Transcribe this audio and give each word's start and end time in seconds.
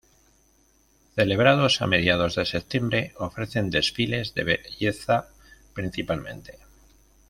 Celebrados 1.13 1.83
a 1.83 1.85
mediados 1.85 2.33
de 2.33 2.47
septiembre, 2.47 3.13
ofrecen 3.19 3.69
desfiles 3.69 4.33
de 4.33 4.43
belleza 4.45 5.27
principalmente. 5.75 6.57